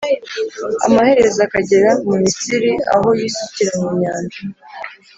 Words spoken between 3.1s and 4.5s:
yisukira mu nyanja